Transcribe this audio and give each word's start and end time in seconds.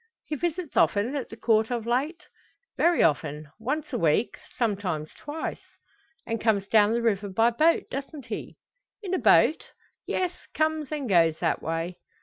"He 0.25 0.35
visits 0.35 0.75
often 0.75 1.15
at 1.15 1.29
the 1.29 1.37
Court 1.37 1.69
of 1.69 1.85
late?" 1.85 2.25
"Very 2.75 3.03
often 3.03 3.51
once 3.59 3.93
a 3.93 3.99
week, 3.99 4.39
sometimes 4.57 5.11
twice." 5.13 5.61
"And 6.25 6.41
comes 6.41 6.67
down 6.67 6.93
the 6.93 7.03
river 7.03 7.29
by 7.29 7.51
boat; 7.51 7.83
doesn't 7.91 8.25
he!" 8.25 8.57
"In 9.03 9.13
a 9.13 9.19
boat. 9.19 9.73
Yes 10.07 10.31
comes 10.55 10.91
and 10.91 11.07
goes 11.07 11.37
that 11.37 11.61
way." 11.61 11.99